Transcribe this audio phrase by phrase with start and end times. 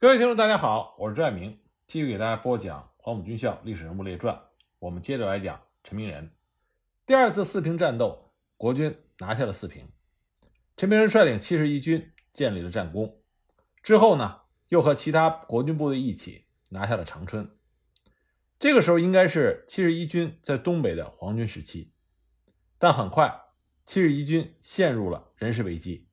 [0.00, 4.34] 各位听众，大家好，我是朱爱明，继续给大家播讲《黄埔军校历史人物列传》。
[4.78, 6.32] 我们接着来讲陈明仁。
[7.04, 9.86] 第二次四平战斗，国军拿下了四平，
[10.74, 13.20] 陈明仁率领七十一军建立了战功。
[13.82, 17.54] 之后呢，又和其他国军部队一起拿下了长春。
[18.58, 21.92] 这个时候应该是七十一军在东北的黄金时期，
[22.78, 23.38] 但很快
[23.84, 26.08] 七十一军陷入了人事危机，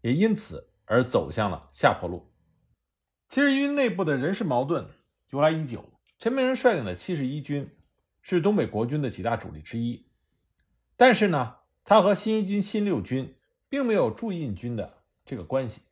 [0.00, 2.32] 也因此而走向了下坡路。
[3.28, 4.88] 七十一军内部的人事矛盾
[5.30, 5.84] 由来已久。
[6.18, 7.76] 陈明仁率领的七十一军
[8.22, 10.06] 是东北国军的几大主力之一，
[10.96, 13.36] 但是呢，他和新一军、新六军
[13.68, 15.82] 并没有驻印军的这个关系。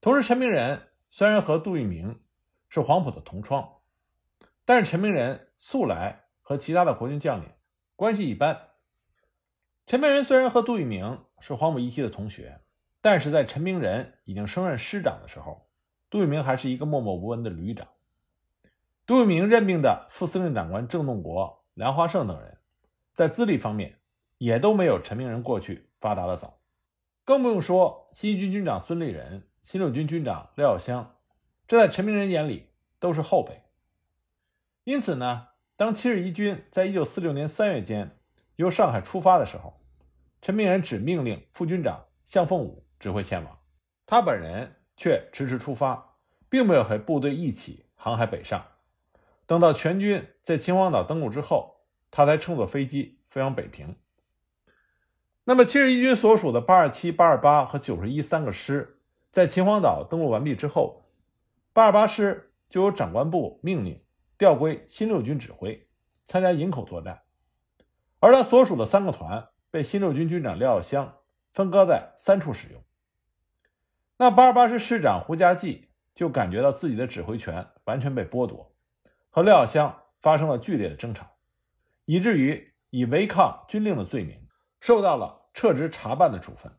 [0.00, 2.20] 同时，陈明仁虽然和杜聿明
[2.68, 3.76] 是黄埔的同窗，
[4.64, 7.48] 但是陈明仁素来和其他的国军将领
[7.94, 8.70] 关系一般。
[9.86, 12.60] 陈明仁虽然和杜聿明是黄埔一期的同学，
[13.00, 15.68] 但是在陈明仁已经升任师长的时候。
[16.12, 17.88] 杜聿明还是一个默默无闻的旅长。
[19.06, 22.58] 杜聿明任命的副司令长官郑洞国、梁华胜等人，
[23.14, 23.98] 在资历方面
[24.36, 26.60] 也都没有陈明仁过去发达的早，
[27.24, 31.14] 更不用说新一军军长孙立人、新六军军长廖耀湘，
[31.66, 32.68] 这在陈明仁眼里
[32.98, 33.62] 都是后辈。
[34.84, 38.18] 因此呢，当七十一军在一九四六年三月间
[38.56, 39.80] 由上海出发的时候，
[40.42, 43.58] 陈明仁只命令副军长向凤舞指挥前往，
[44.04, 44.76] 他本人。
[45.02, 46.14] 却迟迟出发，
[46.48, 48.64] 并没有和部队一起航海北上。
[49.46, 53.96] 等到全军在秦皇岛登陆之后，他才乘坐飞机飞往北平。
[55.42, 59.00] 那么，七十一军所属的八二七、八二八和九十一三个师
[59.32, 61.02] 在秦皇岛登陆完毕之后，
[61.72, 64.00] 八二八师就由长官部命令
[64.38, 65.88] 调归新六军指挥，
[66.26, 67.22] 参加营口作战。
[68.20, 71.12] 而他所属的三个团被新六军军长廖耀湘
[71.52, 72.80] 分割在三处使用。
[74.22, 78.72] 那八二八师师长胡家骥就感觉到自己的指挥权完全被剥夺，
[79.30, 81.26] 和廖耀湘发生了剧烈的争吵，
[82.04, 84.46] 以至于以违抗军令的罪名
[84.80, 86.70] 受到了撤职查办的处分。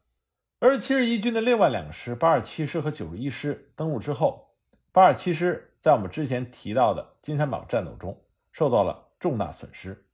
[0.59, 4.55] 而七十一军的另外两个师八二七师和九十一师登陆之后，
[4.93, 10.05] 八二七师在我们之前提到的金山堡战斗中受到了重大损失，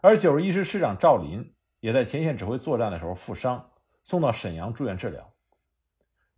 [0.00, 3.70] 而九十一师师长赵林也在前线指挥作战的时候负伤，
[4.02, 5.31] 送到沈阳住院治疗。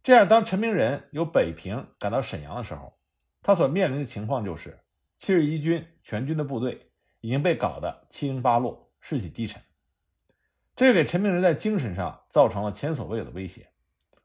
[0.05, 2.93] 这样，当陈明仁由北平赶到沈阳的时候，
[3.41, 4.79] 他所面临的情况就是
[5.17, 6.91] 七十一军全军的部队
[7.23, 9.63] 已经被搞得七零八落、士气低沉，
[10.77, 13.71] 这给陈明仁在精神上造成了前所未有的威胁，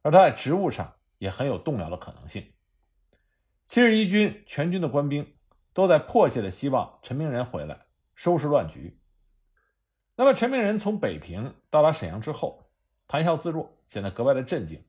[0.01, 2.45] 而他在职务上也很有动摇的可能性。
[3.65, 5.33] 七十一军全军的官兵
[5.71, 7.85] 都在迫切的希望陈明仁回来
[8.15, 8.99] 收拾乱局。
[10.17, 12.69] 那么，陈明仁从北平到达沈阳之后，
[13.07, 14.83] 谈笑自若，显得格外的镇静。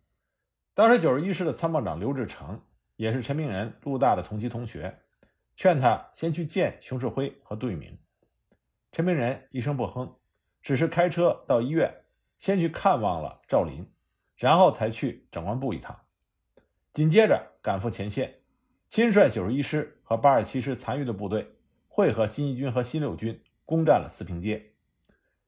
[0.80, 2.58] 当时九十一师的参谋长刘志成
[2.96, 4.98] 也是陈明仁陆大的同期同学，
[5.54, 7.98] 劝他先去见熊式辉和杜聿明。
[8.90, 10.16] 陈明仁一声不哼，
[10.62, 11.94] 只是开车到医院，
[12.38, 13.86] 先去看望了赵林，
[14.36, 16.00] 然后才去长官部一趟。
[16.94, 18.36] 紧接着赶赴前线，
[18.88, 21.56] 亲率九十一师和八二七师残余的部队，
[21.88, 24.72] 会合新一军和新六军，攻占了四平街。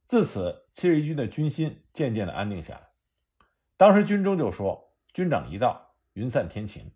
[0.04, 2.90] 自此，七十一军的军心渐渐的安定下来。
[3.78, 4.91] 当时军中就说。
[5.12, 6.90] 军长一到，云散天晴。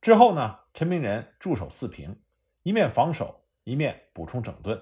[0.00, 2.20] 之后呢，陈明仁驻守四平，
[2.62, 4.80] 一面防守，一面补充整顿。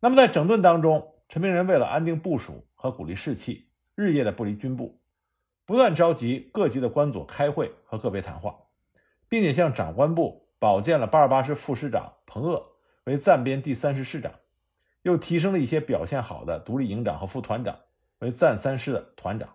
[0.00, 5.00] 那么在整顿当中，陈明仁为了安定部署和鼓励士气，日夜的不离军部，
[5.64, 8.56] 不断召集各级的官佐开会和个别谈话，
[9.28, 12.62] 并且向长官部保荐了八二八师副师长彭鄂
[13.04, 14.32] 为暂编第三师师长，
[15.02, 17.80] 又提升了一些表现好的独立营长和副团长
[18.18, 19.48] 为暂三师的团长。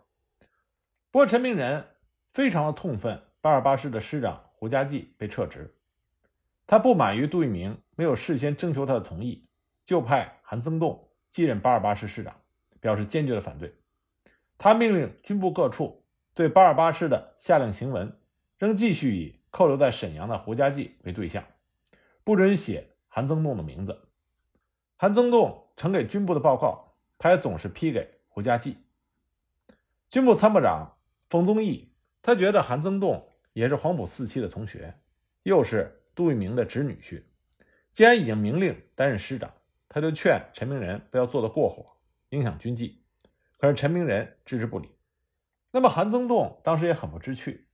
[1.11, 1.87] 不过，陈明仁
[2.33, 5.75] 非常的痛愤八二八师的师长胡家骥被撤职，
[6.67, 9.47] 他不满于杜聿明没有事先征求他的同意，
[9.83, 12.35] 就派韩增栋继任八二八师师长，
[12.79, 13.73] 表示坚决的反对。
[14.59, 16.05] 他命令军部各处
[16.35, 18.15] 对八二八师的下令行文，
[18.59, 21.43] 仍继续以扣留在沈阳的胡家骥为对象，
[22.23, 24.09] 不准写韩增栋的名字。
[24.95, 28.77] 韩增栋呈给军部的报告，他也总是批给胡家骥。
[30.07, 30.97] 军部参谋长。
[31.29, 31.93] 冯宗义，
[32.23, 34.95] 他觉得韩增栋也是黄埔四期的同学，
[35.43, 37.21] 又是杜聿明的侄女婿，
[37.91, 39.53] 既然已经明令担任师长，
[39.87, 41.85] 他就劝陈明仁不要做得过火，
[42.29, 43.03] 影响军纪。
[43.57, 44.89] 可是陈明仁置之不理。
[45.69, 47.67] 那么韩增栋当时也很不知趣。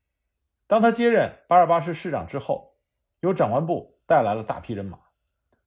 [0.67, 2.75] 当他接任八二八师师长之后，
[3.21, 4.99] 由长官部带来了大批人马，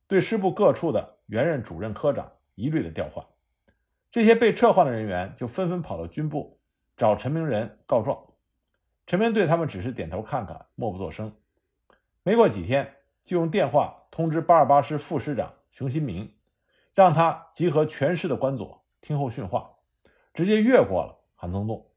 [0.07, 3.25] 对师部各处的原任主任科长一律的调换，
[4.11, 6.58] 这些被撤换的人员就纷纷跑到军部。
[6.99, 8.27] 找陈明仁告状，
[9.07, 11.33] 陈明对他们只是点头看看，默不作声。
[12.25, 16.35] 没过几天，就用电话通知八二八师副师长熊新民，
[16.93, 19.71] 让他集合全师的官佐听候训话，
[20.35, 21.89] 直接越过了韩增栋。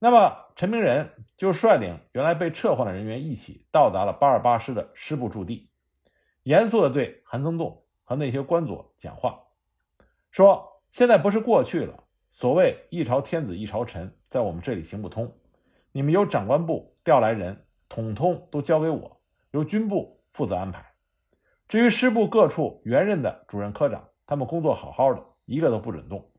[0.00, 5.70] 那么陈明仁就率领原来被撤换的人员一起到达了八二八师的师部驻地，
[6.42, 9.44] 严肃地对韩增栋和那些官佐讲话，
[10.32, 12.02] 说：“现在不是过去了，
[12.36, 15.34] 所谓一朝天子一朝臣，在我们这里行不通。
[15.90, 19.22] 你们由长官部调来人，统统都交给我，
[19.52, 20.92] 由军部负责安排。
[21.66, 26.30] 至于师部各处原任的主任科长，他们工作好好的，一个都不准动。”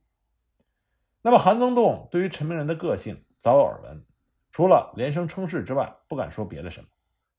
[1.23, 3.23] 那么韩宗栋对于陈明仁的个性。
[3.39, 4.05] 早有耳闻，
[4.51, 6.87] 除了连声称是之外，不敢说别的什么。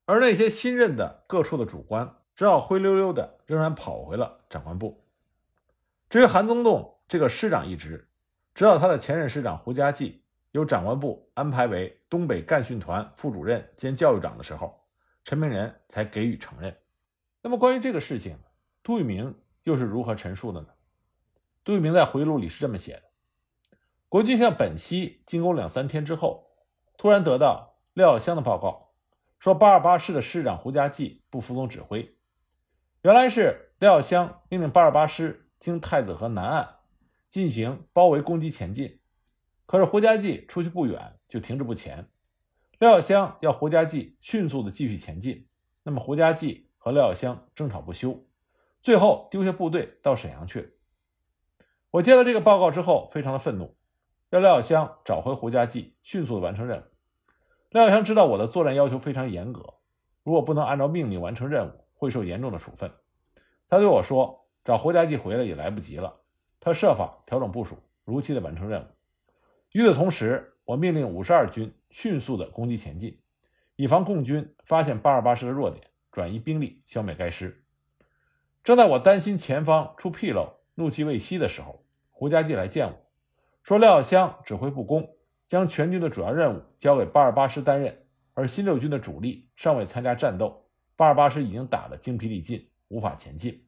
[0.05, 5.05] 而那些新任的各处的主官，只好灰溜溜的，仍然跑回了长官部。
[6.11, 8.08] 至于韩宗栋这个师长一职，
[8.59, 10.21] 直到他的前任师长胡家骥
[10.51, 14.85] 由长官部安排为东北干训团副主任兼教育长的时候，
[15.25, 16.77] 陈明仁才给予承认。
[17.41, 18.37] 那么关于这个事情，
[18.83, 19.33] 杜聿明
[19.63, 20.67] 又是如何陈述的呢？
[21.63, 23.03] 杜聿明在回忆录里是这么写的。
[24.09, 26.51] 国军向本溪进攻两三天之后，
[26.97, 28.91] 突然得到廖耀湘的报告，
[29.39, 32.13] 说八二八师的师长胡家骥不服从指挥。
[33.03, 36.69] 原来是廖耀湘命令八二八师经太子河南岸
[37.29, 39.01] 进行包围攻击前进，
[39.67, 42.09] 可是胡家骥出去不远就停滞不前。
[42.79, 45.47] 廖耀湘要胡家骥迅速的继续前进，
[45.83, 48.25] 那么胡家骥和廖耀湘争吵不休，
[48.81, 50.75] 最后丢下部队到沈阳去。
[51.91, 53.77] 我接到这个报告之后，非常的愤怒。
[54.31, 56.85] 要廖耀湘找回胡家骥，迅速的完成任务。
[57.71, 59.75] 廖耀湘知道我的作战要求非常严格，
[60.23, 62.93] 如果不能按照命令完成任务，会受严重的处分。
[63.69, 66.18] 他对我说：“找胡家骥回来也来不及了。”
[66.61, 68.87] 他设法调整部署，如期的完成任务。
[69.73, 73.21] 与此同时，我命令五十二军迅速的攻击前进，
[73.77, 77.65] 以防共军发现八二八师的弱点，转移兵力消灭该师。
[78.65, 82.95] 正在我担心前方出纰漏，怒气未息的时候，胡家骥来见我。
[83.63, 85.17] 说廖耀湘指挥不公，
[85.47, 90.67] 将全军的主要任务交给八二八师担任，而新六军的主力尚未参加战斗，
[90.97, 93.68] 八二八师已经打得精疲力尽，无法前进。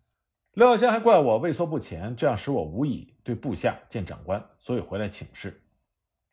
[0.61, 5.63] 廖耀湘还怪我畏缩不前，这样使我无以对部下见长官，所以回来请示。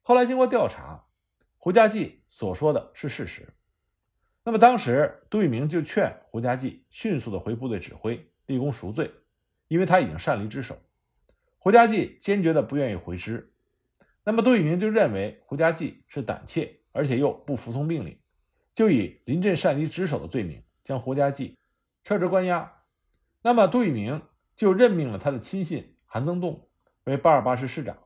[0.01, 1.01] 后来经过调查，
[1.55, 3.47] 胡家骥所说的是事实。
[4.43, 9.09] 那么当时杜聿明就劝胡家骥迅速的回部队指挥，立功赎罪，
[9.69, 10.77] 因为他已经擅离职守。
[11.57, 13.53] 胡家骥坚决的不愿意回师。
[14.25, 18.19] 那么杜聿明就认为胡家骥是胆怯，而且又不服从命令，
[18.73, 21.55] 就以临阵擅离职守的罪名将胡家骥
[22.03, 22.73] 撤职关押。
[23.41, 24.21] 那么杜聿明
[24.55, 26.69] 就任命了他的亲信韩增栋
[27.03, 27.97] 为八二八师师长，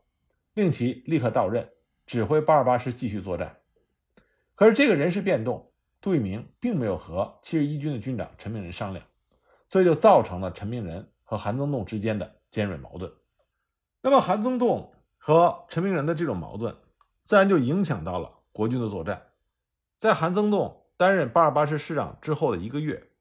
[0.54, 1.70] 令其立刻到任，
[2.06, 3.58] 指挥八二八师继续作战。
[4.56, 9.06] 可是这个人事变动，杜聿明并没有和七十一军的军长陈明仁商量，
[9.70, 13.12] 所以就造成了陈明仁和韩增栋之间的尖锐矛盾。
[14.02, 14.94] 那么韩增栋。
[15.24, 16.76] 和陈明仁的这种矛盾，
[17.24, 19.28] 自然就影响到了国军的作战。
[19.96, 23.12] 在韩增栋担任八二八师师长之后的一个月，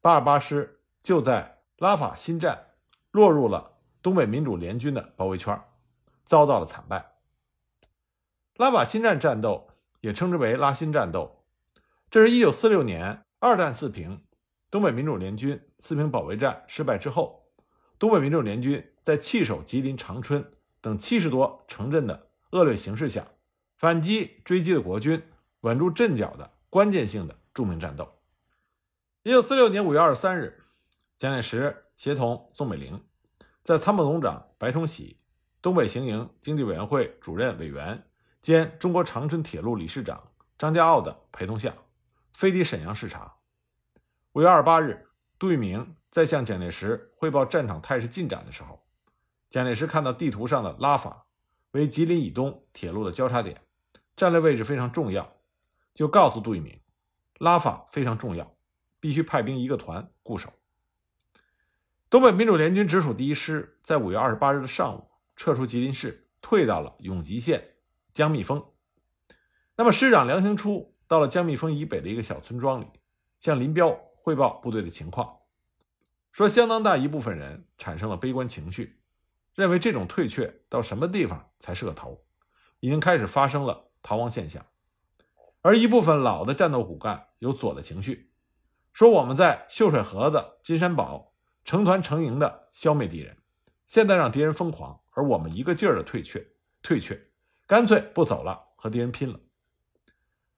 [0.00, 2.70] 八二八师就在拉法新站
[3.12, 5.62] 落入了东北民主联军的包围圈，
[6.24, 7.12] 遭到了惨败。
[8.56, 9.68] 拉法新站战斗
[10.00, 11.44] 也称之为拉新战斗，
[12.10, 14.24] 这是一九四六年二战四平，
[14.70, 17.52] 东北民主联军四平保卫战失败之后，
[17.98, 20.50] 东北民主联军在弃守吉林长春。
[20.80, 23.26] 等七十多城镇的恶劣形势下，
[23.76, 25.22] 反击追击的国军
[25.60, 28.20] 稳住阵脚的关键性的著名战斗。
[29.22, 30.63] 一九四六年五月二十三日，
[31.24, 33.02] 蒋介石协同宋美龄，
[33.62, 35.18] 在参谋总长白崇禧、
[35.62, 38.06] 东北行营经济委员会主任委员
[38.42, 40.22] 兼中国长春铁路理事长
[40.58, 41.74] 张家傲的陪同下，
[42.34, 43.36] 飞抵沈阳视察。
[44.32, 48.84] 五月二十八日，杜聿明在向蒋介石汇报战场态势进展的时候。
[49.48, 51.24] 蒋介石看到地图上的拉法
[51.70, 53.62] 为吉林以东铁路的交叉点，
[54.14, 55.32] 战略位置非常重要，
[55.94, 56.78] 就告诉杜聿明，
[57.38, 58.54] 拉法非常重要，
[59.00, 60.52] 必须派兵一个团固守。
[62.14, 67.74] 东北民主联军直属第一师在五月二十八日的上午撤出吉林市，退到了永吉县
[68.12, 68.64] 江密峰。
[69.74, 72.86] 那么师长梁兴初到了江密峰以北的一个小村庄里，
[73.40, 75.38] 向林彪汇报部队的情况，
[76.30, 79.00] 说相当大一部分人产生了悲观情绪。
[79.56, 82.24] 认为这种退却到什么地方才是个头，
[82.78, 84.64] 已经开始发生了逃亡现象，
[85.62, 88.30] 而一部分老的战斗骨干有左的情绪，
[88.92, 91.33] 说我们在秀水河子、金山堡
[91.64, 93.36] 成团成营的消灭敌人，
[93.86, 96.46] 现在让敌人疯狂，而我们一个劲儿的退却，
[96.82, 97.18] 退却，
[97.66, 99.40] 干脆不走了，和敌人拼了。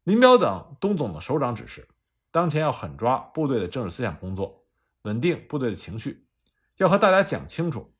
[0.02, 1.88] 林彪等东总的首长指示，
[2.32, 4.66] 当前要狠抓部队的政治思想工作，
[5.02, 6.26] 稳定部队的情绪，
[6.78, 7.94] 要和大家讲清楚，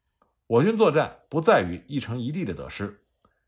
[0.48, 3.04] 我军作战不在于一城一地的得失。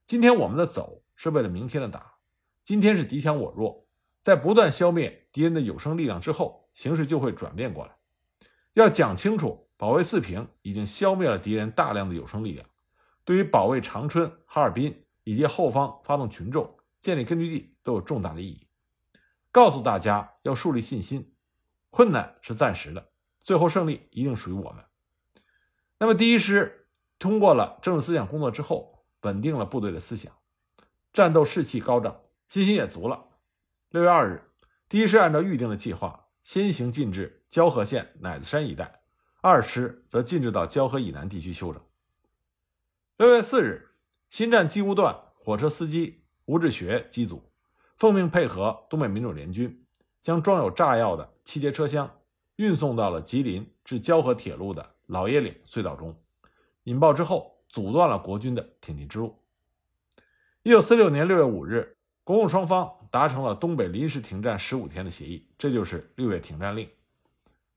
[0.06, 2.14] 今天我们的走是为了明天的打，
[2.62, 3.88] 今天是敌强我弱，
[4.20, 7.97] 在不断消灭敌人的有生力量之后，形势就会转变过来。
[8.78, 12.64] 要讲清楚，保卫四平已经消灭了敌人大量的有生力量，
[13.25, 18.68] 对于保卫长春、哈尔滨以及后方发动群众、建立根据地都有重大的意义。
[19.50, 21.35] 告诉大家要树立信心，
[21.90, 24.85] 困难是暂时的，最后胜利一定属于我们。
[25.99, 26.87] 那么第一师
[27.18, 30.32] 通过了政治思想工作之后，稳定了部队的思想，
[31.12, 33.26] 战斗士气高涨，信心也足了。
[33.90, 34.44] 六月二日，
[34.88, 36.26] 第一师按照预定的计划。
[36.44, 39.00] 先行进至蛟河县乃子山一带，
[39.40, 41.82] 二师则进至到蛟河以南地区休整。
[43.16, 43.88] 六月四日，
[44.28, 47.50] 新站机务段火车司机吴志学机组
[47.96, 49.84] 奉命配合东北民主联军，
[50.20, 52.10] 将装有炸药的七节车厢
[52.56, 56.14] 运送到了吉林至蛟河铁路的老爷岭隧道中，
[56.84, 59.42] 引爆之后，阻断了国军的挺进之路。
[60.62, 62.94] 一九四六年六月五日，国共双方。
[63.10, 66.86] 达成了东北临时停战十五天的协议，这就是六月停战令。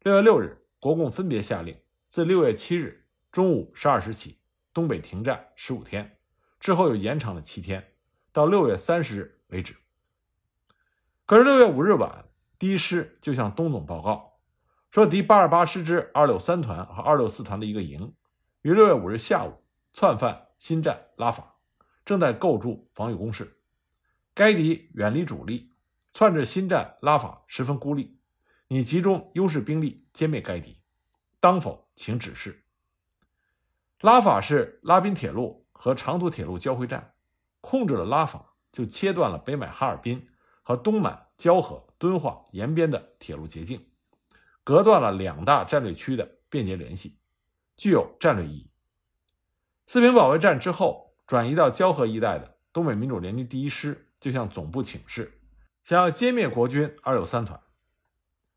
[0.04, 1.80] 六月六日，国共分别下令，
[2.10, 4.40] 自六月七日中午十二时起，
[4.74, 6.18] 东北停战十五天，
[6.60, 7.94] 之后又延长了七天，
[8.32, 9.76] 到六月三十日为止。
[11.28, 12.26] 可是六月五日晚，
[12.58, 14.40] 第一师就向东总报告，
[14.90, 18.16] 说敌八二八师之二六三团和二六四团的一个营，
[18.64, 19.54] 于六月五日下午
[19.94, 21.58] 窜犯新站拉法，
[22.04, 23.56] 正在构筑防御工事。
[24.34, 25.72] 该敌远离主力，
[26.12, 28.18] 窜至新站拉法，十分孤立。
[28.74, 30.80] 你集中优势兵力歼灭该敌，
[31.42, 31.90] 当否？
[31.94, 32.64] 请指示。
[34.00, 37.14] 拉法是拉滨铁路和长途铁路交汇站，
[37.60, 40.26] 控制了拉法，就切断了北满哈尔滨
[40.64, 43.86] 和东满蛟河、敦化、延边的铁路捷径，
[44.64, 47.20] 隔断了两大战略区的便捷联系，
[47.76, 48.72] 具有战略意义。
[49.86, 54.08] 四平保卫战之后，转移到蛟河一带的东北民主联军第一师。
[54.18, 55.42] 就向总部请示，
[55.84, 57.60] 想要歼灭国军二六三团。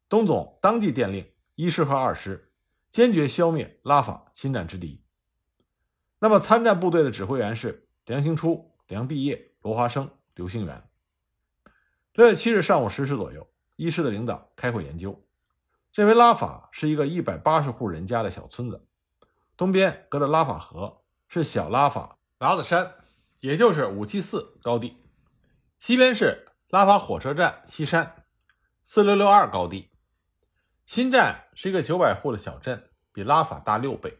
[0.09, 2.53] 东总当即电令一师和二师
[2.91, 5.03] 坚决消灭拉法侵占之敌。
[6.19, 10.89] 那么参战部队的指挥员是梁兴初、梁毕业、罗华生、刘兴元。
[12.13, 13.47] 六月七日上午十时左右，
[13.77, 15.27] 一师的领导开会研究，
[15.93, 18.87] 认为拉法是一个一百八十户人家的小村子，
[19.57, 22.95] 东边隔着拉法河，是小拉法喇子山，
[23.41, 24.97] 也就是五七四高地。
[25.81, 28.25] 西边是拉法火车站西山，
[28.85, 29.91] 四六六二高地。
[30.87, 34.19] 新站是一个九百户的小镇，比拉法大六倍。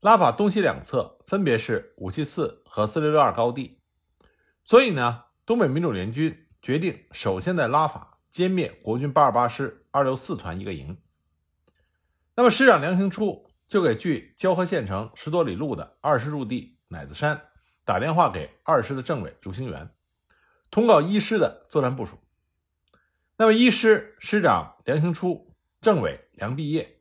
[0.00, 3.80] 拉法东西两侧分别是五七四和四六六二高地，
[4.64, 10.96] 所以呢，东北民主联军决定首先在拉法歼灭国军八二八师二六四团一个营。
[12.34, 17.40] 那么师长梁兴初就给距蛟河县城十多里路的二师驻地乃子山
[17.84, 19.90] 打电话给二师的政委刘兴元。
[20.70, 22.18] 通告一师的作战部署。
[23.36, 25.51] 那么，一师师长梁兴初、
[25.82, 27.00] 政委梁毕业，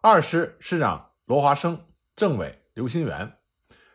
[0.00, 1.86] 二师师长罗华生、
[2.16, 3.36] 政委刘兴元，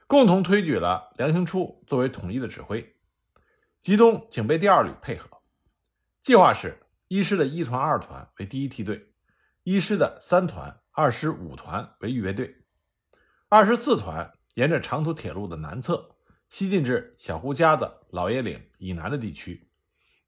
[0.06, 2.96] 共同推举了梁兴初作为统一的指挥，
[3.82, 5.42] 集中警备第二旅配合。
[6.22, 6.78] 计划是
[7.08, 9.12] 一师的一团、二团为第一梯队，
[9.64, 12.58] 一师的三团、二师、五团为预备队，
[13.50, 16.16] 二十四团沿着长途铁路的南侧。
[16.48, 19.72] 西进至小胡家的老爷岭以南的地区，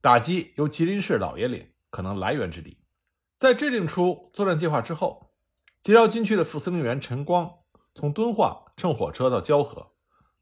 [0.01, 2.84] 打击由吉林市老爷岭可能来源之地。
[3.39, 5.31] 在制定出作战计划之后，
[5.81, 7.50] 吉辽军区的副司令员陈光
[7.96, 9.93] 从敦化乘火车到蛟河，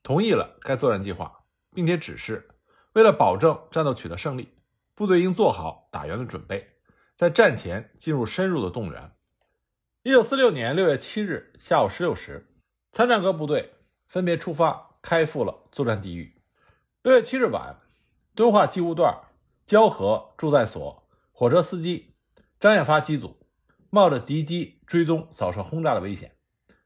[0.01, 2.49] 同意了该作战计划，并且指示，
[2.93, 4.49] 为了保证战斗取得胜利，
[4.95, 6.71] 部队应做好打援的准备，
[7.15, 9.11] 在战前进入深入的动员。
[10.01, 12.49] 一九四六年六月七日下午十六时，
[12.91, 13.75] 参战各部队
[14.07, 14.85] 分别出发。
[14.99, 16.41] 开赴了作战地域。
[17.01, 17.79] 六月七日晚，
[18.35, 19.17] 敦化机务段
[19.65, 22.06] 蛟河驻在所火车司机
[22.59, 23.37] 张彦发机组，
[23.91, 26.35] 冒着敌机追踪、扫射、轰炸的危险，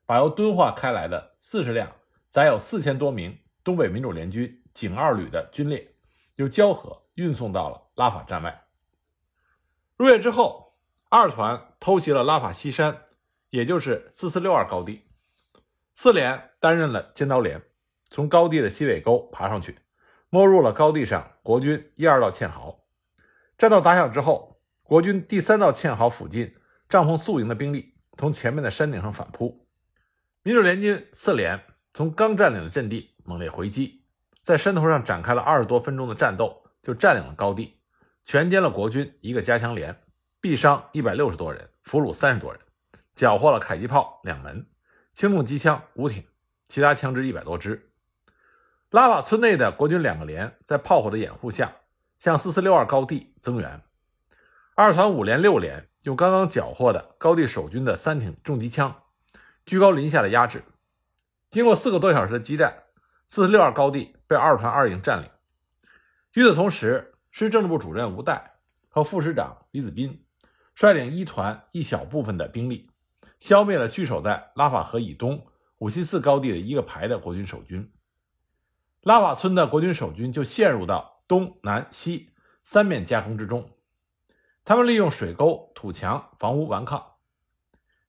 [0.05, 1.95] 把由敦化开来的四十辆
[2.27, 5.95] 载有四千多名东北民主联军警二旅的军列，
[6.35, 8.65] 由蛟河运送到了拉法站外。
[9.95, 10.75] 入夜之后，
[11.07, 13.03] 二团偷袭了拉法西山，
[13.49, 15.07] 也就是四四六二高地，
[15.93, 17.63] 四连担任了尖刀连。
[18.09, 19.77] 从高地的西尾沟爬上去，
[20.29, 22.83] 摸入了高地上国军一二道堑壕。
[23.57, 24.50] 战斗打响之后，
[24.83, 26.55] 国军第三道堑壕附近
[26.89, 29.67] 帐篷宿营的兵力从前面的山顶上反扑。
[30.43, 31.61] 民主联军四连
[31.93, 34.03] 从刚占领的阵地猛烈回击，
[34.41, 37.79] 在山头上展开了二十多分钟的战斗，就占领了高地，
[38.25, 40.01] 全歼了国军一个加强连，
[40.41, 42.59] 毙伤一百六十多人，俘虏三十多人，
[43.13, 44.65] 缴获了迫击炮两门、
[45.13, 46.25] 轻重机枪五挺，
[46.67, 47.91] 其他枪支一百多支。
[48.89, 51.73] 拉瓦村内的国军两个连在炮火的掩护下，
[52.17, 53.81] 向四四六二高地增援。
[54.73, 59.03] 二团五连、六连用刚刚缴获的高地守军的三挺重机枪，
[59.65, 60.63] 居高临下的压制。
[61.49, 62.83] 经过四个多小时的激战，
[63.27, 65.29] 四四六二高地被二团二营占领。
[66.33, 68.41] 与此同时，师政治部主任吴岱
[68.87, 70.25] 和副师长李子斌
[70.73, 72.89] 率领一团一小部分的兵力，
[73.39, 75.45] 消灭了据守在拉法河以东
[75.79, 77.91] 五七四高地的一个排的国军守军。
[79.01, 82.29] 拉瓦村的国军守军就陷入到东南西
[82.63, 83.69] 三面夹攻之中。
[84.63, 87.13] 他们利用水沟、土墙、房屋顽抗。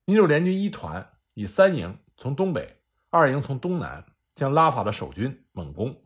[0.05, 2.79] 民主联军一团以三营从东北，
[3.09, 4.05] 二营从东南，
[4.35, 6.01] 将拉法的守军猛攻。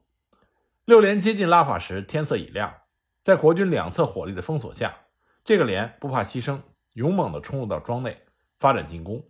[0.85, 2.73] 六连接近拉法时，天色已亮，
[3.21, 4.95] 在国军两侧火力的封锁下，
[5.43, 6.61] 这个连不怕牺牲，
[6.93, 8.23] 勇猛地冲入到庄内，
[8.57, 9.21] 发展进攻。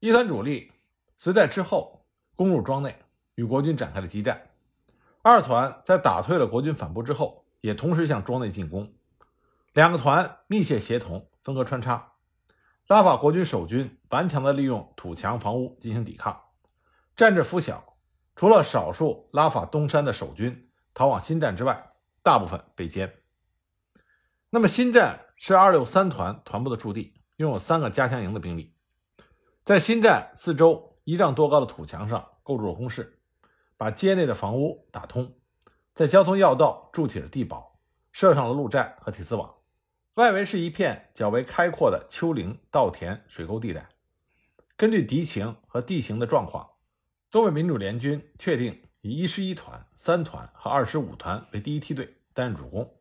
[0.00, 0.72] 一团主力
[1.18, 2.96] 随在之后攻入庄内，
[3.34, 4.40] 与国军展开了激战。
[5.20, 8.90] 二团在打退了国军反扑之后，也同时向庄内进攻。
[9.72, 12.12] 两个团密切协同，分割穿插。
[12.88, 16.38] 拉法国军守军顽强地利用土墙房屋进行抵抗，
[17.16, 17.96] 战至拂晓，
[18.36, 23.10] 除了少数拉法东山的守军逃往新站之外，大部分被歼。
[24.50, 28.76] 那么新站是二六三团团部的驻地，拥有三个加强营的兵力，
[29.64, 33.22] 在新站四周一丈多高的土墙上构筑了工事，
[33.78, 35.34] 把街内的房屋打通，
[35.94, 37.78] 在交通要道筑起了地堡，
[38.12, 39.54] 设上了路寨和铁丝网。
[40.16, 43.88] 外围是一片较为开阔的丘陵、稻田、水沟地带。
[44.76, 46.68] 根据敌情和地形的状况，
[47.30, 52.94] 东北民主联军确定以一师一团、三团和二师五团为第一梯队担任主攻，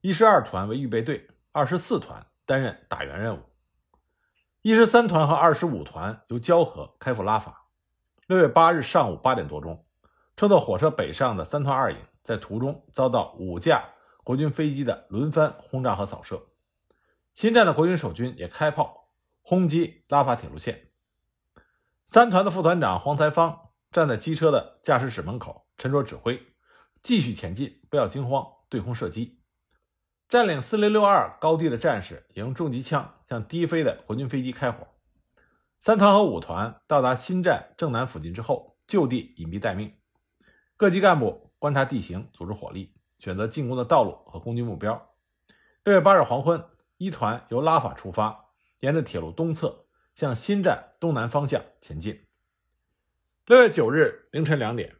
[0.00, 3.42] 一师二团为预备队，二师四团担任打援任务。
[4.62, 7.68] 一师三团和二师五团由交河开赴拉法。
[8.26, 9.86] 六月八日上午八点多钟，
[10.36, 13.84] 乘坐火车北上的三团二营在途中遭到五架
[14.28, 16.48] 国军飞机的轮番轰炸和扫射。
[17.32, 19.08] 新站的国军守军也开炮
[19.40, 20.90] 轰击拉法铁路线。
[22.04, 26.46] 三团的副团长黄才芳站在机车的驾驶室门口，沉着指挥
[27.00, 29.40] ：“继续前进，不要惊慌，对空射击。”
[30.28, 34.88] 占领四零六二高地的战士也用重机枪向低飞的国军飞机开火。
[35.78, 39.96] 三团和五团到达新站正南附近之后，就地隐蔽待命。
[40.76, 45.14] 各级干部观察地形，组织火力，选择进攻的道路和攻击目标。
[45.84, 46.64] 六月八日黄昏。
[47.00, 48.46] 一团由拉法出发，
[48.80, 49.84] 沿着铁路东侧
[50.16, 52.26] 向新站东南方向前进。
[53.46, 54.96] 六月九日凌晨两点，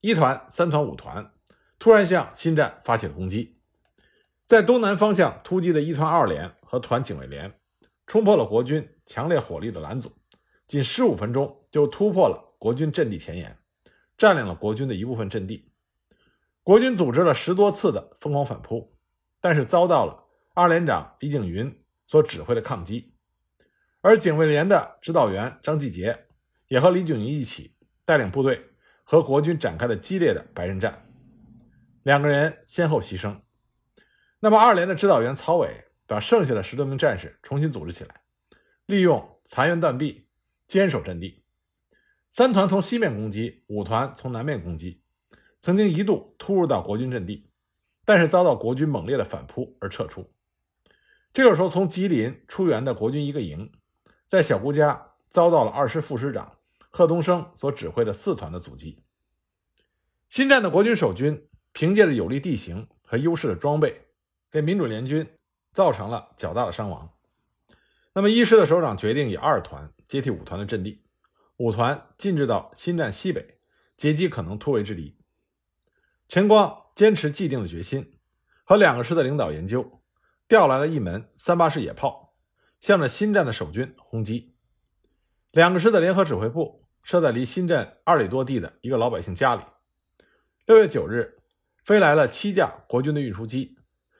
[0.00, 1.34] 一团、三团、五团
[1.78, 3.58] 突然向新站发起了攻击。
[4.46, 7.60] 在东南方向突击的一团二连和团警卫连，
[8.06, 10.10] 冲破了国军强烈火力的拦阻，
[10.66, 13.58] 仅十五分钟就突破了国军阵地前沿，
[14.16, 15.70] 占领了国军的一部分阵地。
[16.64, 18.96] 国军组织了十多次的疯狂反扑，
[19.40, 20.24] 但是遭到了。
[20.54, 23.12] 二连长李景云所指挥的抗击，
[24.00, 26.26] 而警卫连的指导员张继杰
[26.68, 28.64] 也和李景云一起带领部队
[29.02, 31.06] 和国军展开了激烈的白刃战，
[32.04, 33.36] 两个人先后牺牲。
[34.38, 38.22] 那么，二连的指导员曹伟把剩下的十多名战士重新组织起来，
[38.86, 40.28] 利用残垣断壁
[40.66, 41.44] 坚守阵地。
[42.30, 45.02] 三团从西面攻击，五团从南面攻击，
[45.64, 47.48] 曾经一度突入到国军阵地，
[48.04, 50.30] 但是遭到国军猛烈的反扑而撤出。
[51.32, 53.72] 这个时候，从吉林出援的国军一个营，
[54.26, 56.58] 在小姑家遭到了二师副师长
[56.90, 59.02] 贺东升所指挥的四团的阻击。
[60.28, 64.02] 新站的国军守军凭借着有利地形和优势的装备，
[64.50, 65.26] 给民主联军
[65.72, 67.08] 造成了较大的伤亡。
[68.12, 71.00] 那么，一师的首长决定以二团接替五团的阵地，
[71.56, 73.56] 五团进至到新站西北，
[73.96, 75.16] 截击可能突围之敌。
[76.28, 78.18] 陈光坚持既定的决心，
[78.64, 80.00] 和两个师的领导研究。
[80.46, 82.34] 调来了一门三八式野炮，
[82.78, 84.54] 向着新站的守军轰击。
[85.52, 89.62] 两个师的联合指挥部设在离新站二里多地的一个老百姓家里。
[90.66, 91.42] 六月九日，
[91.82, 93.78] 飞来了七架国军的运输机，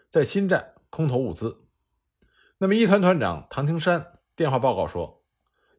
[0.08, 1.66] 在新站空投物资。
[2.56, 5.22] 那么，一团团长唐青山电话报告说，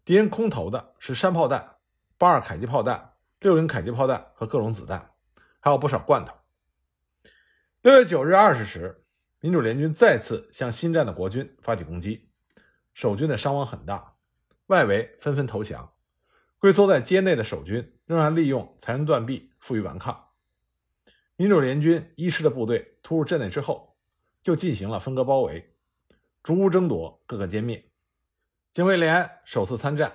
[0.04, 1.78] 敌人空投的是山炮弹、
[2.20, 5.15] 八二迫击炮弹、六零迫击炮弹和各种子弹，
[5.66, 6.32] 还有不少罐头。
[7.82, 9.02] 六月九日二十时。
[9.42, 12.32] 民主联军再次向新站的国军发起攻击，
[12.96, 14.16] 守军的伤亡很大，
[14.68, 15.94] 外围纷纷投降。
[16.58, 20.30] 龟缩在街内的守军仍然利用残垣断壁负隅顽抗。
[21.36, 23.96] 民主联军一师的部队突入镇内之后，
[24.42, 25.76] 就进行了分割包围，
[26.42, 27.92] 逐屋争夺，各个歼灭。
[28.72, 30.12] 警卫连首次参战，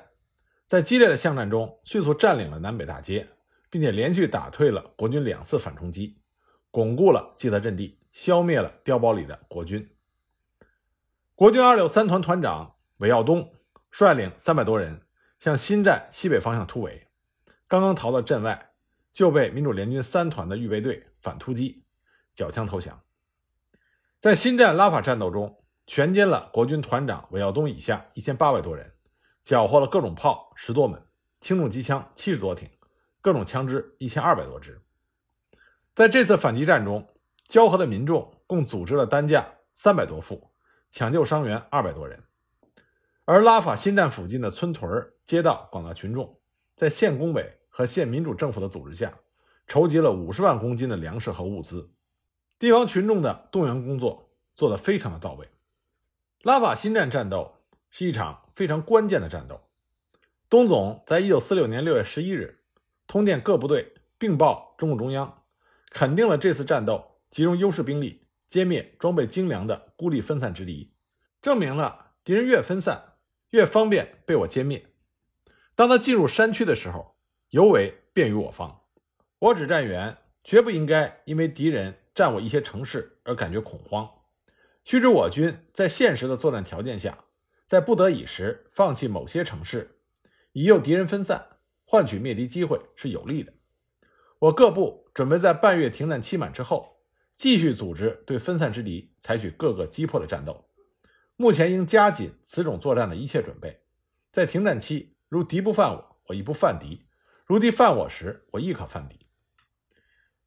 [0.66, 3.28] 在激烈的巷战中迅速占领了南北大街，
[3.70, 6.20] 并且连续打退了国军两次反冲击，
[6.70, 9.88] 巩固了基德阵地，消灭了碉堡里的国军。
[11.35, 13.54] 国军二六三团团长韦耀东
[13.90, 15.00] 率领三百多人
[15.38, 17.09] 向新站西北方向突围，
[17.66, 18.72] 刚刚逃到镇外，
[19.12, 21.85] 就被民主联军三团的预备队反突击，
[22.35, 23.00] 缴枪投降。
[24.20, 28.92] 在新站拉法战斗中，全歼了国军团长韦耀东以下一千八百多人，
[29.42, 31.02] 缴获了各种炮十多门，
[31.40, 32.68] 轻重机枪七十多挺，
[33.20, 34.80] 各种枪支一千二百多支。
[35.94, 37.09] 在这次反击战中，
[37.46, 40.50] 交河的民众共组织了担架三百多副。
[40.92, 42.20] 抢救伤员二百多人，
[43.24, 46.40] 而拉法新站附近的村屯、街道广大群众，
[46.74, 49.16] 在县工委和县民主政府的组织下，
[49.68, 51.92] 筹集了五十万公斤的粮食和物资。
[52.59, 55.48] 地方群众的动员工作做得非常的到位。
[56.42, 57.54] 拉法新站战斗
[57.88, 59.61] 是一场非常关键的战斗。
[60.48, 62.60] 东总在一九四六年六月十一日
[63.11, 65.42] 通电各部队，并报中共中央，
[65.90, 68.23] 肯定了这次战斗集中优势兵力。
[68.49, 70.92] 歼灭装备精良的孤立分散之敌，
[71.42, 73.14] 证明了敌人越分散
[73.51, 74.87] 越方便被我歼灭。
[75.75, 77.16] 当他进入山区的时候，
[77.49, 78.83] 尤为便于我方。
[79.40, 84.09] 我指战员绝不应该因为敌人占我一些城市而感觉恐慌。
[84.85, 87.25] 须知我军在现实的作战条件下，
[87.66, 89.99] 在不得已时放弃某些城市，
[90.53, 91.49] 以诱敌人分散，
[91.90, 93.53] 换取灭敌机会是有利的。
[94.38, 97.00] 我各部准备在半月停战期满之后。
[97.35, 100.68] 继续组织对分散之敌采取各个击破的战斗。
[101.37, 103.81] 目前应加紧此种作战的一切准备。
[104.31, 107.07] 在停战期，如敌不犯我，我亦不犯敌；
[107.46, 109.24] 如敌犯我时，我亦可犯敌。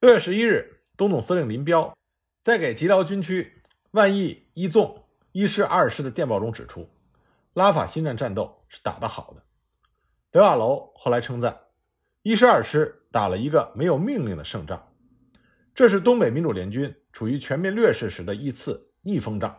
[0.02, 1.98] 六月十一日，东总司令林彪
[2.44, 6.88] 在给吉辽军区万亿一纵一师二师的电报中指出，
[7.56, 9.44] 拉法新战战斗是打得好的。
[10.34, 11.56] 刘亚楼后来称赞，
[12.24, 14.92] 一师二师打了一个没有命令的胜仗。
[15.76, 19.56] 这是东北民主联军处于全面劣势时的一次逆风仗，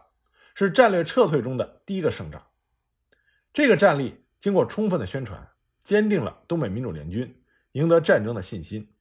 [0.52, 2.44] 是战略撤退中的第一个胜仗。
[3.52, 5.48] 这个战例经过充分的宣传，
[5.84, 8.92] 坚定了东北民主联军赢得战争的信心。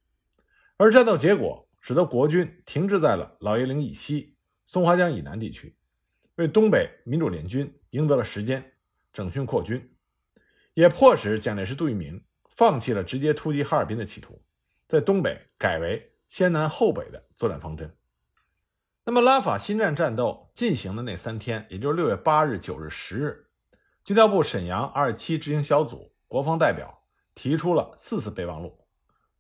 [0.77, 5.75] 而战斗结果使得国军停滞在了老爷岭以西、松花江以南地区，
[6.35, 8.73] 为东北民主联军赢得了时间
[9.11, 9.92] 整训扩军，
[10.73, 12.23] 也迫使蒋介石、杜聿明
[12.55, 14.41] 放弃了直接突击哈尔滨的企图，
[14.87, 16.09] 在东北改为。
[16.25, 17.95] 先南后北的作战方针。
[19.05, 23.45] 那么，拉法新站战斗进行的那三天，也就是六月八日、九日、十日，
[24.03, 27.03] 军调部沈阳二七执行小组国防代表
[27.35, 28.79] 提出了四次备忘录，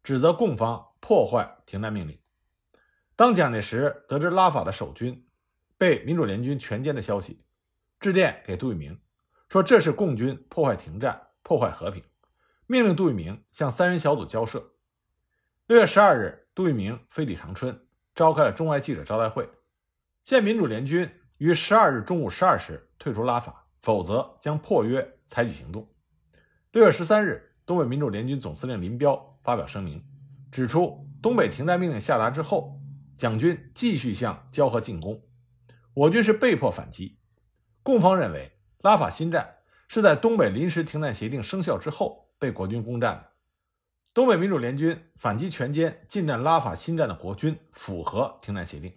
[0.03, 2.19] 指责共方破坏停战命令。
[3.15, 5.25] 当蒋介石得知拉法的守军
[5.79, 7.43] 被民主联军全歼的消息，
[7.99, 8.99] 致电给杜聿明，
[9.53, 12.03] 说这是共军破坏停战、破坏和平，
[12.65, 14.71] 命令杜聿明向三人小组交涉。
[15.67, 16.47] 六月十二日。
[16.55, 17.79] 杜聿明飞抵长春，
[18.15, 19.47] 召开了中外记者招待会，
[20.23, 25.87] 现民主联军于十二日中午十二时退出拉法，否则将破约采取行动。
[26.71, 30.03] 六月十三日，东北民主联军总司令林彪发表声明，
[30.51, 32.79] 指出东北停战命令下达之后，
[33.15, 35.23] 蒋军继续向交河进攻，
[35.93, 37.19] 我军是被迫反击。
[37.83, 38.51] 共方认为
[38.83, 39.55] 拉法新站
[39.87, 43.29] 是在东北临时停战协定生效之后被国军攻占的。
[44.13, 48.93] 东北民主联军反击全歼进占拉法新站的国军，符合停战协定。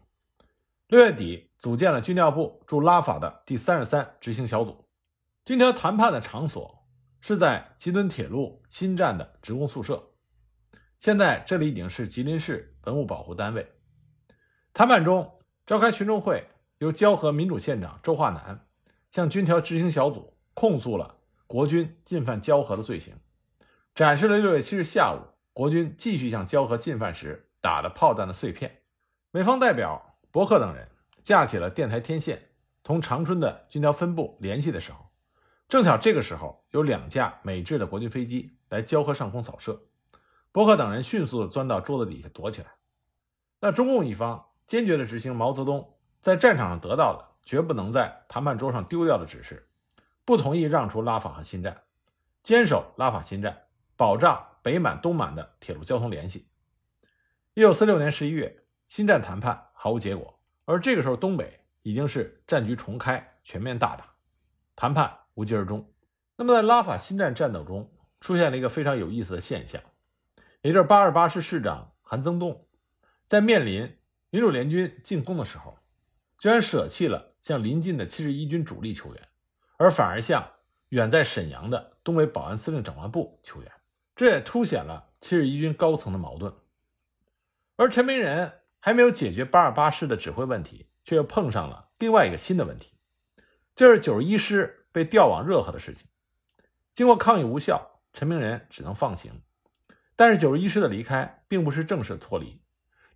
[0.88, 4.85] 六月底，组建了军调部驻拉法的第三十三执行小组。
[5.44, 6.85] 军调谈判的场所
[7.20, 10.03] 是在吉敦铁路新站的职工宿舍，
[10.99, 13.70] 现在这里已经是吉林市文物保护单位。
[14.75, 16.44] 谈判中召开群众会，
[16.79, 18.66] 由交河民主县长周化南
[19.17, 23.15] 向军调执行小组控诉了国军进犯交河的罪行。
[23.95, 25.25] 展示了六月七日下午
[25.55, 28.83] 国军继续向交河进犯时打的炮弹的碎片。
[29.31, 30.87] 美方代表伯克等人
[31.23, 32.51] 架起了电台天线，
[32.83, 34.99] 同长春的军调分部联系的时候，
[35.67, 39.81] 正巧这个时候有两架美制的国军飞机来交河上空扫射。
[40.53, 42.69] 伯克等人迅速的钻到桌子底下躲起来。
[43.61, 49.67] 那中共一方坚决的执行毛泽东在战场上得到的绝不能在谈判桌上丢掉的指示，
[50.27, 51.85] 不同意让出拉法和新站，
[52.43, 53.63] 坚守拉法新站。
[53.97, 56.47] 保障北满、东满的铁路交通联系。
[57.55, 64.13] 一九四六年十一月，新站谈判毫无结果，而这个时候东北已经是战局重开，全面大打，
[64.75, 65.91] 谈判无疾而终。
[66.37, 69.81] 那么在拉法新站战斗中，出现了一个非常有意思的现象，
[70.61, 72.67] 也就是八二八师师长韩增栋
[73.25, 73.97] 在面临
[74.29, 75.79] 民主联军进攻的时候，
[76.37, 79.29] 居然舍弃了向临近的七十一军主力求援，
[79.77, 80.51] 而反而向
[80.89, 83.71] 远在沈阳的东北保安司令长官部求援，
[84.17, 86.53] 这也凸显了七十一军高层的矛盾。
[87.77, 92.95] 而陈明仁还没有解决八二八师的指挥问题，却又碰上了另外一个新的问题，
[93.77, 96.09] 就是九十一师被调往热河的事情。
[96.93, 99.41] 经过抗议无效，陈明仁只能放行。
[100.17, 102.61] 但是九十一师的离开并不是正式脱离，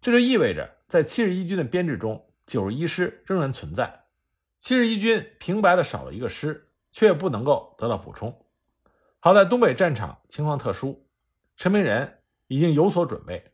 [0.00, 2.28] 这就意味着在七十一军的编制中。
[2.46, 3.99] 九十一师仍然存在，
[4.60, 8.46] 七十一军平白的少了一个师，却不能够得到补充。
[9.18, 11.06] 好在东北战场情况特殊，
[11.56, 13.52] 陈明仁已经有所准备。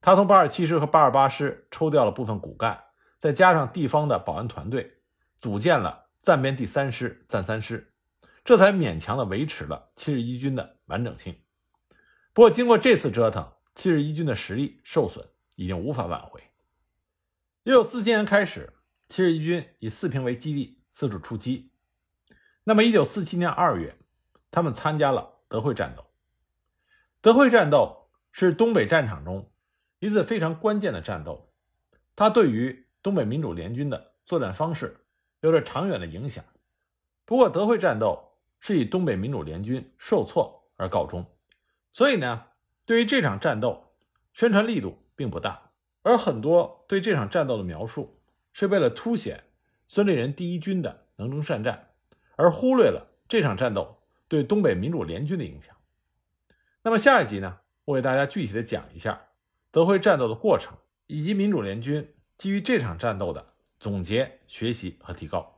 [0.00, 2.84] 他从八二七师和八二八师抽调了部分骨干，
[3.18, 4.98] 再加上地方的保安团队，
[5.38, 7.92] 组建了暂编第三师、暂三师，
[8.44, 11.34] 这才勉强的维持了七十一军的完整性。
[12.32, 16.42] 不过，经过这次折腾，七十一军的实力受损，已经无法挽回。
[17.62, 18.72] 一九四七年开始，
[19.06, 21.70] 七十一军以四平为基地四处出击。
[22.64, 23.96] 那么，一九四七年二月，
[24.50, 26.06] 他们参加了德惠战斗。
[27.20, 29.50] 德惠战斗是东北战场中
[29.98, 31.52] 一次非常关键的战斗，
[32.16, 35.04] 它对于东北民主联军的作战方式
[35.40, 36.44] 有着长远的影响。
[37.24, 41.26] 不过，德惠战斗是以东北民主联军受挫而告终，
[41.92, 42.46] 所以呢，
[42.84, 43.94] 对于这场战斗，
[44.32, 45.70] 宣传力度并不大。
[46.02, 48.20] 而很多对这场战斗的描述，
[48.54, 49.44] 是为了凸显
[49.86, 51.90] 孙立人第一军的能征善战，
[52.36, 55.76] 而忽略了这场战斗对东北民主联军的影响。
[56.82, 59.20] 那么下一集呢，我给大家具体的讲一下
[59.70, 60.74] 德惠战斗的过程，
[61.06, 65.53] 以及民主联军基于这场战斗的总结、学习和提高。